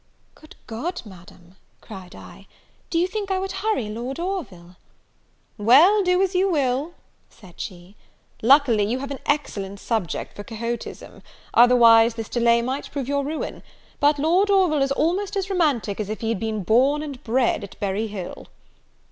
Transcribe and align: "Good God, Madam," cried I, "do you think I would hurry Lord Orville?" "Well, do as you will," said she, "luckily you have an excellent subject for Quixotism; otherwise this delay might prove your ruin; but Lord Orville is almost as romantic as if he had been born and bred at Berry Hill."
"Good 0.33 0.55
God, 0.65 1.03
Madam," 1.05 1.57
cried 1.79 2.15
I, 2.15 2.47
"do 2.89 2.97
you 2.97 3.05
think 3.05 3.29
I 3.29 3.37
would 3.37 3.51
hurry 3.51 3.87
Lord 3.87 4.17
Orville?" 4.19 4.75
"Well, 5.59 6.01
do 6.01 6.19
as 6.23 6.33
you 6.33 6.49
will," 6.49 6.95
said 7.29 7.59
she, 7.61 7.95
"luckily 8.41 8.83
you 8.83 8.97
have 8.97 9.11
an 9.11 9.19
excellent 9.27 9.79
subject 9.79 10.35
for 10.35 10.43
Quixotism; 10.43 11.21
otherwise 11.53 12.15
this 12.15 12.29
delay 12.29 12.63
might 12.63 12.89
prove 12.91 13.07
your 13.07 13.23
ruin; 13.23 13.61
but 13.99 14.17
Lord 14.17 14.49
Orville 14.49 14.81
is 14.81 14.91
almost 14.91 15.35
as 15.37 15.51
romantic 15.51 15.99
as 15.99 16.09
if 16.09 16.21
he 16.21 16.29
had 16.29 16.39
been 16.39 16.63
born 16.63 17.03
and 17.03 17.23
bred 17.23 17.63
at 17.63 17.79
Berry 17.79 18.07
Hill." 18.07 18.47